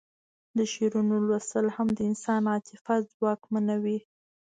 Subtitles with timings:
[0.57, 3.99] د شعرونو لوستل هم د انسان عاطفه ځواکمنوي